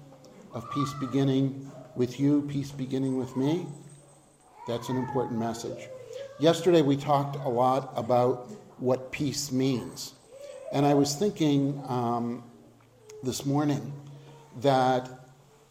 of 0.55 0.71
peace 0.73 0.93
beginning 0.95 1.71
with 1.97 2.19
you, 2.21 2.43
peace 2.43 2.71
beginning 2.71 3.19
with 3.19 3.37
me, 3.37 3.67
that's 4.67 4.89
an 4.89 4.97
important 4.97 5.39
message. 5.39 5.89
Yesterday 6.39 6.83
we 6.83 6.97
talked 6.97 7.37
a 7.37 7.49
lot 7.49 7.93
about 7.97 8.51
what 8.79 9.11
peace 9.13 9.51
means. 9.51 10.15
And 10.73 10.87
I 10.87 10.95
was 10.95 11.15
thinking 11.15 11.83
um, 11.89 12.45
this 13.23 13.45
morning 13.45 13.93
that 14.61 15.09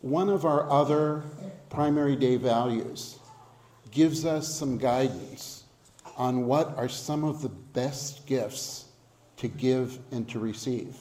one 0.01 0.29
of 0.29 0.45
our 0.45 0.69
other 0.69 1.23
primary 1.69 2.15
day 2.15 2.35
values 2.35 3.19
gives 3.91 4.25
us 4.25 4.53
some 4.53 4.77
guidance 4.77 5.63
on 6.17 6.45
what 6.45 6.75
are 6.77 6.89
some 6.89 7.23
of 7.23 7.41
the 7.41 7.49
best 7.49 8.25
gifts 8.25 8.85
to 9.37 9.47
give 9.47 9.99
and 10.11 10.27
to 10.29 10.39
receive. 10.39 10.95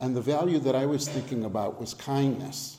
And 0.00 0.16
the 0.16 0.20
value 0.20 0.58
that 0.60 0.74
I 0.74 0.86
was 0.86 1.08
thinking 1.08 1.44
about 1.44 1.78
was 1.80 1.94
kindness, 1.94 2.78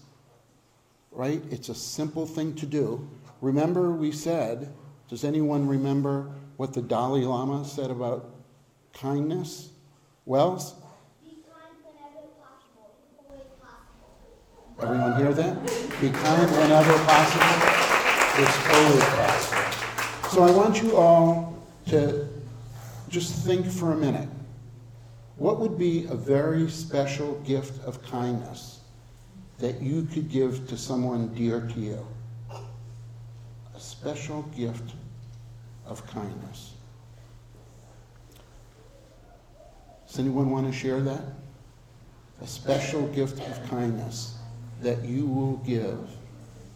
right? 1.11 1.41
It's 1.51 1.69
a 1.69 1.75
simple 1.75 2.25
thing 2.25 2.55
to 2.55 2.65
do. 2.65 3.07
Remember, 3.41 3.91
we 3.91 4.11
said, 4.11 4.73
does 5.09 5.23
anyone 5.23 5.67
remember 5.67 6.31
what 6.57 6.73
the 6.73 6.81
Dalai 6.81 7.21
Lama 7.21 7.65
said 7.65 7.91
about 7.91 8.29
kindness? 8.93 9.69
Wells? 10.25 10.75
Be 11.23 11.43
kind 11.43 11.75
whenever 11.83 12.27
possible. 12.39 12.93
Everyone 14.81 15.15
hear 15.17 15.33
that? 15.33 15.63
Be 15.99 16.09
kind 16.09 16.51
whenever 16.51 16.93
possible. 17.05 17.81
It's 18.37 18.57
always 18.69 19.03
possible. 19.03 20.29
So 20.29 20.43
I 20.43 20.51
want 20.51 20.81
you 20.81 20.95
all 20.95 21.61
to 21.87 22.27
just 23.09 23.45
think 23.45 23.65
for 23.65 23.91
a 23.91 23.97
minute. 23.97 24.29
What 25.35 25.59
would 25.59 25.77
be 25.77 26.05
a 26.05 26.15
very 26.15 26.69
special 26.69 27.39
gift 27.41 27.83
of 27.83 28.01
kindness 28.03 28.80
that 29.59 29.81
you 29.81 30.07
could 30.11 30.29
give 30.29 30.67
to 30.67 30.77
someone 30.77 31.33
dear 31.33 31.61
to 31.61 31.79
you? 31.79 32.07
A 32.51 33.79
special 33.79 34.43
gift 34.55 34.93
of 35.85 36.05
kindness. 36.07 36.73
Does 40.07 40.19
anyone 40.19 40.49
want 40.49 40.67
to 40.67 40.73
share 40.73 40.99
that? 41.01 41.21
a 42.41 42.47
special 42.47 43.07
gift 43.09 43.39
of 43.39 43.69
kindness 43.69 44.35
that 44.81 45.03
you 45.05 45.27
will 45.27 45.57
give, 45.57 46.09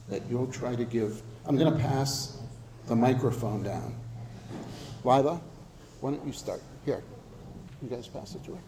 that 0.09 0.21
you'll 0.29 0.47
try 0.47 0.75
to 0.75 0.85
give. 0.85 1.23
I'm 1.45 1.57
going 1.57 1.73
to 1.73 1.79
pass 1.79 2.38
the 2.88 2.95
microphone 2.95 3.63
down. 3.63 3.95
Lila, 5.03 5.41
why 6.01 6.11
don't 6.11 6.25
you 6.25 6.33
start? 6.33 6.61
Here, 6.85 7.03
you 7.81 7.89
guys 7.89 8.07
pass 8.07 8.35
it 8.35 8.43
to 8.45 8.51
her. 8.53 8.61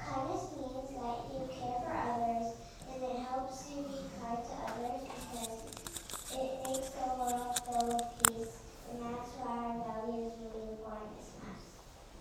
Kindness 0.00 0.44
means 0.56 0.88
that 0.96 1.18
you 1.28 1.44
care 1.52 1.78
for 1.84 1.92
others 1.92 2.54
and 2.88 3.02
it 3.02 3.18
helps 3.28 3.68
you 3.68 3.82
be 3.82 4.00
kind 4.16 4.40
to 4.40 4.54
others 4.64 5.02
because 5.04 5.52
it 6.32 6.50
makes 6.64 6.88
the 6.88 7.08
world 7.20 7.60
full 7.66 7.90
of 7.92 8.04
peace 8.24 8.56
and 8.90 9.02
that's 9.02 9.28
why 9.36 9.52
our 9.52 9.76
value 9.84 10.24
is 10.24 10.32
really 10.40 10.70
important 10.72 11.10
this 11.20 11.30
month. 11.42 11.60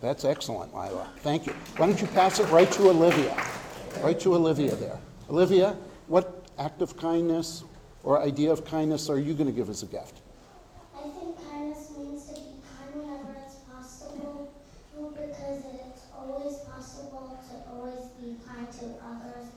That's 0.06 0.24
excellent, 0.24 0.72
Lila. 0.76 1.10
Thank 1.22 1.48
you. 1.48 1.54
Why 1.78 1.88
don't 1.88 2.00
you 2.00 2.06
pass 2.06 2.40
it 2.40 2.44
right 2.52 2.72
to 2.74 2.90
Olivia? 2.92 3.36
Right 4.04 4.20
to 4.20 4.36
Olivia 4.36 4.76
there. 4.76 5.00
Olivia, 5.32 5.76
what 6.06 6.46
act 6.60 6.84
of 6.84 6.96
kindness 6.96 7.64
or 8.04 8.22
idea 8.22 8.52
of 8.52 8.64
kindness 8.64 9.10
are 9.10 9.18
you 9.18 9.34
going 9.34 9.48
to 9.48 9.52
give 9.52 9.68
as 9.68 9.82
a 9.82 9.88
gift? 9.88 10.22
I 10.96 11.10
think 11.10 11.36
kindness 11.50 11.90
means 11.98 12.28
to 12.28 12.34
be 12.36 12.62
kind 12.70 13.02
whenever 13.02 13.36
it's 13.48 13.56
possible 13.66 14.54
because 14.94 15.64
it's 15.74 16.04
always 16.16 16.58
possible 16.70 17.40
to 17.50 17.72
always 17.74 18.06
be 18.22 18.38
kind 18.46 18.72
to 18.74 18.86
others 19.10 19.50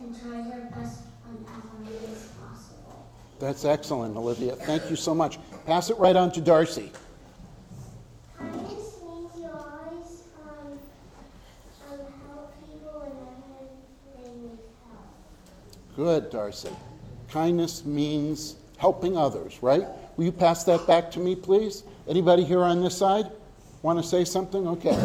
and 0.00 0.20
try 0.20 0.38
your 0.38 0.66
best 0.74 1.02
whenever 1.24 1.94
it 1.94 2.10
is 2.10 2.26
possible. 2.42 3.06
That's 3.38 3.64
excellent, 3.64 4.16
Olivia. 4.16 4.56
Thank 4.56 4.90
you 4.90 4.96
so 4.96 5.14
much. 5.14 5.38
Pass 5.66 5.88
it 5.88 5.98
right 5.98 6.16
on 6.16 6.32
to 6.32 6.40
Darcy. 6.40 6.90
Good, 15.98 16.30
Darcy. 16.30 16.70
Kindness 17.28 17.84
means 17.84 18.54
helping 18.76 19.16
others, 19.16 19.60
right? 19.60 19.84
Will 20.16 20.26
you 20.26 20.30
pass 20.30 20.62
that 20.62 20.86
back 20.86 21.10
to 21.10 21.18
me, 21.18 21.34
please? 21.34 21.82
Anybody 22.06 22.44
here 22.44 22.62
on 22.62 22.80
this 22.80 22.96
side 22.96 23.32
want 23.82 24.00
to 24.00 24.08
say 24.08 24.24
something? 24.24 24.68
Okay. 24.68 24.96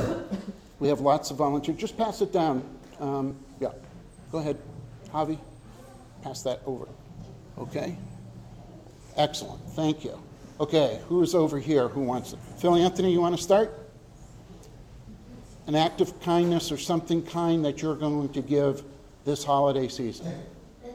We 0.80 0.88
have 0.90 1.00
lots 1.00 1.32
of 1.32 1.38
volunteers. 1.38 1.80
Just 1.80 1.98
pass 1.98 2.22
it 2.22 2.32
down. 2.32 2.64
Um, 3.00 3.36
yeah. 3.60 3.70
Go 4.32 4.38
ahead. 4.38 4.60
Javi, 5.12 5.40
pass 6.22 6.44
that 6.44 6.62
over. 6.68 6.88
Okay? 7.58 7.98
Excellent. 9.18 9.62
Thank 9.72 10.04
you. 10.04 10.22
Okay, 10.60 11.02
who 11.08 11.24
is 11.24 11.34
over 11.34 11.58
here 11.60 11.88
who 11.88 12.02
wants 12.02 12.34
it? 12.34 12.40
Phil 12.60 12.76
Anthony, 12.76 13.12
you 13.12 13.20
want 13.20 13.36
to 13.36 13.42
start? 13.42 13.74
An 15.66 15.74
act 15.74 16.02
of 16.02 16.22
kindness 16.22 16.72
or 16.72 16.78
something 16.78 17.24
kind 17.24 17.66
that 17.66 17.82
you're 17.82 17.96
going 17.96 18.30
to 18.30 18.44
give 18.44 18.84
this 19.26 19.44
holiday 19.44 19.88
season? 19.88 20.32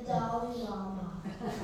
The 0.09 0.15
Dalai 0.15 0.57
Lama. 0.65 1.11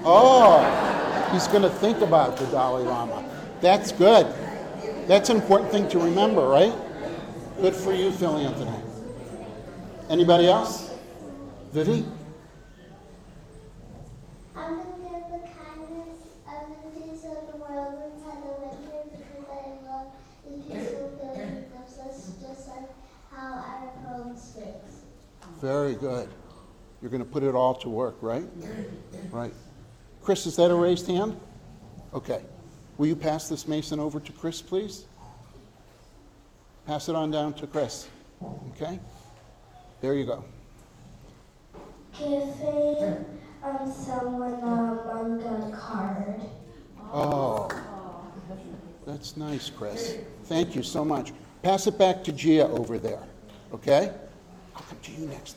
Oh, 0.04 1.30
he's 1.33 1.46
going 1.46 1.62
to 1.62 1.70
think 1.70 2.02
about 2.02 2.37
the 2.37 2.44
Dalai 2.48 2.83
Lama. 2.83 3.24
That's 3.62 3.90
good. 3.90 4.26
That's 5.09 5.30
an 5.30 5.37
important 5.37 5.70
thing 5.70 5.88
to 5.88 5.98
remember, 5.98 6.46
right? 6.46 6.74
Good 7.62 7.74
for 7.74 7.94
you, 7.94 8.12
Phil 8.12 8.37
Anthony. 8.37 8.76
Anybody 10.11 10.46
else? 10.48 10.92
Vivi? 11.72 12.04
I'm 14.54 14.76
going 14.76 14.87
to 14.88 15.00
give 15.00 15.24
the 15.33 15.48
kindness 15.48 16.18
of 16.46 16.68
the 16.68 17.00
peace 17.00 17.24
of 17.24 17.50
the 17.50 17.57
world 17.57 17.94
inside 18.12 18.42
the 18.42 18.52
winter 18.61 18.92
because 19.24 19.48
I 19.48 19.88
love 19.88 20.12
the 20.44 20.50
peace 20.62 20.92
of 21.00 21.18
God 21.18 21.37
who 21.37 22.46
just 22.46 22.68
like 22.68 22.90
how 23.33 23.54
our 23.54 23.88
home 24.04 24.37
speaks. 24.37 25.00
Very 25.62 25.94
good. 25.94 26.28
You're 27.05 27.11
going 27.11 27.23
to 27.23 27.29
put 27.29 27.43
it 27.43 27.55
all 27.55 27.75
to 27.75 27.90
work, 27.90 28.17
right? 28.23 28.47
Right. 29.31 29.53
Chris, 30.23 30.47
is 30.47 30.57
that 30.57 30.71
a 30.71 30.75
raised 30.75 31.07
hand? 31.07 31.38
Okay. 32.14 32.43
Will 32.97 33.09
you 33.09 33.14
pass 33.14 33.47
this 33.47 33.69
mason 33.69 34.01
over 34.01 34.19
to 34.19 34.33
Chris, 34.33 34.62
please? 34.62 35.05
Pass 36.87 37.11
it 37.11 37.14
on 37.14 37.31
down 37.31 37.53
to 37.55 37.67
Chris. 37.67 38.09
Okay? 38.71 38.99
There 40.01 40.14
you 40.14 40.25
go. 40.25 40.47
Giving 42.19 43.27
um, 43.62 43.93
someone 43.93 44.55
a 44.55 45.14
manga 45.14 45.77
card. 45.77 46.40
Oh, 47.12 47.69
that's 49.07 49.37
nice, 49.37 49.69
Chris. 49.69 50.17
Thank 50.45 50.75
you 50.75 50.83
so 50.83 51.05
much. 51.05 51.35
Pass 51.62 51.87
it 51.87 51.99
back 51.99 52.25
to 52.25 52.33
Gia 52.33 52.67
over 52.67 52.99
there, 52.99 53.25
okay? 53.75 54.11
I'll 54.75 54.83
come 54.83 54.99
to 55.03 55.12
you 55.12 55.27
next. 55.27 55.57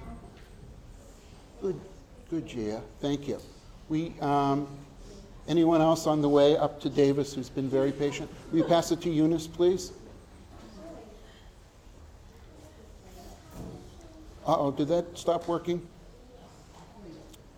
good, 2.31 2.47
Gia. 2.47 2.81
Thank 3.01 3.27
you. 3.27 3.39
We, 3.89 4.13
um, 4.21 4.65
anyone 5.49 5.81
else 5.81 6.07
on 6.07 6.21
the 6.21 6.29
way 6.29 6.55
up 6.55 6.79
to 6.79 6.89
Davis 6.89 7.33
who's 7.33 7.49
been 7.49 7.69
very 7.69 7.91
patient? 7.91 8.31
Will 8.51 8.59
you 8.59 8.63
pass 8.63 8.89
it 8.91 9.01
to 9.01 9.09
Eunice, 9.09 9.47
please? 9.47 9.91
Uh-oh, 14.47 14.71
did 14.71 14.87
that 14.87 15.05
stop 15.17 15.49
working? 15.49 15.85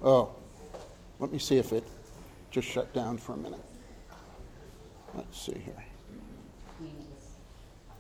Oh, 0.02 0.32
let 1.20 1.32
me 1.32 1.38
see 1.38 1.58
if 1.58 1.72
it 1.72 1.84
just 2.50 2.68
shut 2.68 2.92
down 2.94 3.18
for 3.18 3.34
a 3.34 3.38
minute. 3.38 3.62
Let's 5.14 5.40
see 5.40 5.54
here. 5.64 5.86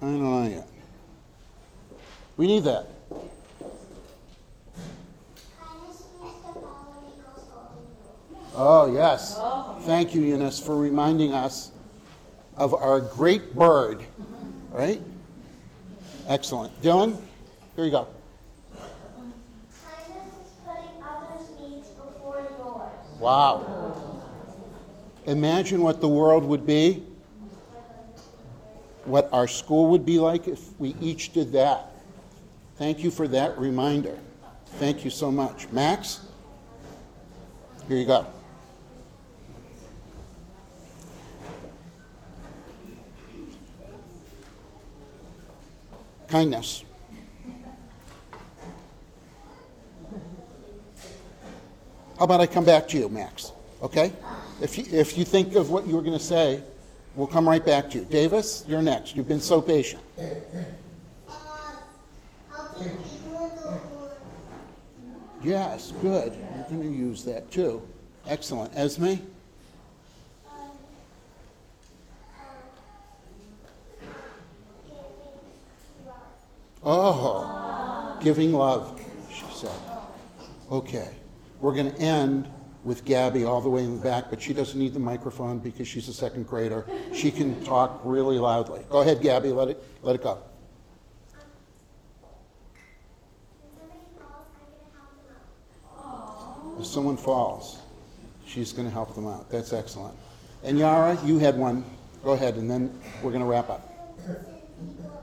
I 0.01 0.05
don't 0.05 0.23
know 0.23 0.47
yet. 0.49 0.67
We 2.35 2.47
need 2.47 2.63
that. 2.63 2.87
kindness 5.59 6.03
means 6.19 6.35
to 6.41 6.53
follow 6.53 6.99
Beako's 7.01 7.43
golden 7.49 7.83
rule. 8.31 8.42
Oh, 8.55 8.93
yes. 8.93 9.39
Thank 9.85 10.13
you, 10.13 10.21
Eunice, 10.21 10.59
for 10.59 10.77
reminding 10.77 11.33
us 11.33 11.71
of 12.55 12.73
our 12.73 12.99
great 12.99 13.55
bird, 13.55 14.03
right? 14.71 15.01
Excellent. 16.27 16.79
Dylan, 16.81 17.19
here 17.75 17.85
you 17.85 17.91
go. 17.91 18.07
Wow. 23.19 24.11
Imagine 25.25 25.81
what 25.81 26.01
the 26.01 26.09
world 26.09 26.43
would 26.43 26.67
be, 26.67 27.03
what 29.05 29.29
our 29.31 29.47
school 29.47 29.89
would 29.91 30.05
be 30.05 30.19
like 30.19 30.47
if 30.47 30.77
we 30.79 30.95
each 30.99 31.31
did 31.33 31.53
that. 31.53 31.91
Thank 32.75 32.99
you 32.99 33.09
for 33.09 33.27
that 33.29 33.57
reminder. 33.57 34.19
Thank 34.65 35.05
you 35.05 35.09
so 35.09 35.31
much. 35.31 35.69
Max, 35.71 36.21
here 37.87 37.97
you 37.97 38.05
go. 38.05 38.27
Kindness. 46.33 46.83
How 52.17 52.25
about 52.25 52.41
I 52.41 52.47
come 52.47 52.65
back 52.65 52.87
to 52.87 52.97
you, 52.97 53.07
Max? 53.07 53.51
Okay? 53.83 54.11
If 54.59 54.79
you, 54.79 54.85
if 54.91 55.15
you 55.15 55.25
think 55.25 55.53
of 55.53 55.69
what 55.69 55.85
you 55.85 55.95
were 55.95 56.01
going 56.01 56.17
to 56.17 56.23
say, 56.23 56.63
we'll 57.15 57.27
come 57.27 57.47
right 57.47 57.63
back 57.63 57.87
to 57.91 57.99
you. 57.99 58.05
Davis, 58.05 58.65
you're 58.67 58.81
next. 58.81 59.15
You've 59.15 59.27
been 59.27 59.39
so 59.39 59.61
patient. 59.61 60.01
Yes, 65.43 65.93
good. 66.01 66.33
You're 66.33 66.65
going 66.67 66.81
to 66.81 66.97
use 66.97 67.23
that 67.25 67.51
too. 67.51 67.87
Excellent. 68.25 68.75
Esme? 68.75 69.03
Um, 69.03 69.19
giving 74.87 76.07
love. 76.07 76.23
Oh, 76.85 78.17
giving 78.21 78.53
love, 78.53 78.99
she 79.31 79.45
said. 79.53 79.71
Okay. 80.71 81.09
We're 81.59 81.73
going 81.73 81.91
to 81.93 81.99
end 81.99 82.47
with 82.83 83.05
Gabby 83.05 83.45
all 83.45 83.61
the 83.61 83.69
way 83.69 83.83
in 83.83 83.95
the 83.97 84.03
back, 84.03 84.25
but 84.29 84.41
she 84.41 84.53
doesn't 84.53 84.77
need 84.77 84.93
the 84.93 84.99
microphone 84.99 85.59
because 85.59 85.87
she's 85.87 86.09
a 86.09 86.13
second 86.13 86.45
grader. 86.45 86.85
She 87.13 87.31
can 87.31 87.63
talk 87.63 88.01
really 88.03 88.37
loudly. 88.37 88.81
Go 88.89 88.99
ahead, 88.99 89.21
Gabby. 89.21 89.49
Let 89.49 89.69
it, 89.69 89.83
let 90.01 90.15
it 90.15 90.23
go. 90.23 90.39
If 96.79 96.85
someone 96.87 97.15
falls, 97.15 97.77
she's 98.45 98.73
going 98.73 98.87
to 98.87 98.93
help 98.93 99.15
them 99.15 99.27
out. 99.27 99.49
That's 99.49 99.71
excellent. 99.71 100.15
And 100.63 100.77
Yara, 100.77 101.17
you 101.23 101.39
had 101.39 101.57
one. 101.57 101.85
Go 102.25 102.31
ahead, 102.31 102.55
and 102.55 102.69
then 102.69 102.93
we're 103.21 103.31
going 103.31 103.43
to 103.43 103.47
wrap 103.47 103.69
up. 103.69 103.89
People 104.17 104.33
that 104.33 104.71
need 104.81 104.99
it. 104.99 105.13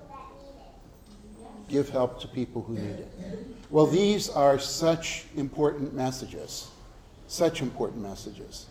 Give 1.71 1.89
help 1.89 2.21
to 2.23 2.29
people 2.29 2.63
who 2.63 2.75
need 2.75 2.99
it. 2.99 3.09
Well, 3.71 3.87
these 3.87 4.29
are 4.29 4.59
such 4.59 5.25
important 5.37 5.95
messages, 5.95 6.69
such 7.29 7.63
important 7.63 8.03
messages. 8.03 8.67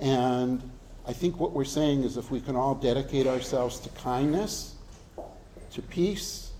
And 0.00 0.62
I 1.06 1.12
think 1.12 1.38
what 1.38 1.52
we're 1.52 1.66
saying 1.66 2.04
is 2.04 2.16
if 2.16 2.30
we 2.30 2.40
can 2.40 2.56
all 2.56 2.74
dedicate 2.74 3.26
ourselves 3.26 3.78
to 3.80 3.90
kindness, 3.90 4.76
to 5.72 5.82
peace, 5.82 6.52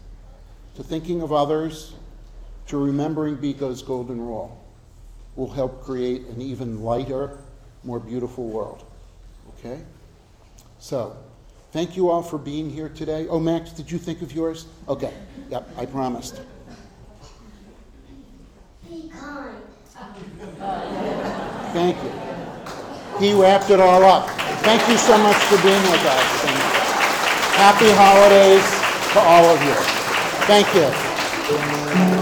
to 0.74 0.82
thinking 0.82 1.22
of 1.22 1.32
others, 1.32 1.94
to 2.66 2.76
remembering 2.76 3.36
Beako's 3.36 3.82
golden 3.82 4.20
rule, 4.20 4.62
will 5.36 5.50
help 5.50 5.82
create 5.82 6.26
an 6.26 6.42
even 6.42 6.82
lighter, 6.82 7.38
more 7.84 7.98
beautiful 7.98 8.48
world. 8.48 8.84
Okay? 9.58 9.80
So, 10.78 11.16
thank 11.72 11.96
you 11.96 12.08
all 12.10 12.22
for 12.22 12.38
being 12.38 12.70
here 12.70 12.88
today. 12.88 13.26
Oh, 13.28 13.38
Max, 13.40 13.70
did 13.70 13.90
you 13.90 13.98
think 13.98 14.22
of 14.22 14.32
yours? 14.32 14.66
Okay. 14.88 15.12
Yep, 15.50 15.68
I 15.76 15.86
promised. 15.86 16.40
Be 18.88 19.08
kind. 19.08 19.56
Thank 21.72 21.96
you. 22.02 22.12
He 23.18 23.34
wrapped 23.34 23.70
it 23.70 23.80
all 23.80 24.02
up. 24.02 24.28
Thank 24.62 24.86
you 24.88 24.96
so 24.96 25.16
much 25.18 25.36
for 25.36 25.62
being 25.62 25.82
with 25.82 26.04
us. 26.04 26.44
And 26.46 26.56
happy 27.56 27.90
holidays 27.92 28.64
to 29.12 29.20
all 29.20 29.44
of 29.44 29.62
you. 29.62 29.74
Thank 30.46 30.74
you. 30.74 32.19